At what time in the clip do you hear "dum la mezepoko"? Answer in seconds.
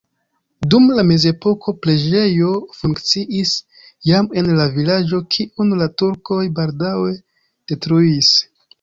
0.73-1.73